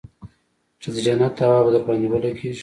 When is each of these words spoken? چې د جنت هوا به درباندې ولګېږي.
چې 0.81 0.87
د 0.93 0.95
جنت 1.05 1.35
هوا 1.43 1.59
به 1.65 1.69
درباندې 1.75 2.07
ولګېږي. 2.09 2.59